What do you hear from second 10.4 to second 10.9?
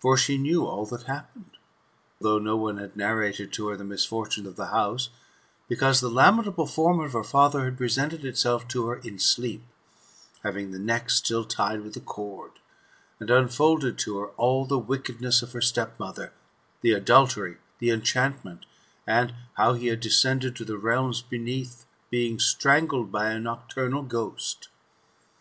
having the